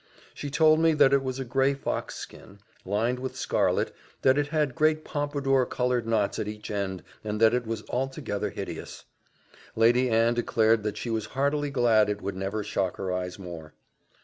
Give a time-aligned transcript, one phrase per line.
[0.33, 3.93] She told me that it was a gray fox skin, lined with scarlet;
[4.23, 8.49] that it had great pompadour coloured knots at each end, and that it was altogether
[8.49, 9.05] hideous.
[9.75, 13.75] Lady Anne declared that she was heartily glad it would never shock her eyes more.